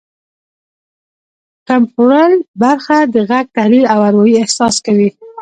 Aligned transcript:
ټمپورل 1.67 2.33
برخه 2.61 2.97
د 3.13 3.15
غږ 3.29 3.45
تحلیل 3.55 3.85
او 3.93 3.99
اروايي 4.09 4.35
احساس 4.39 4.75
کوي 4.85 5.09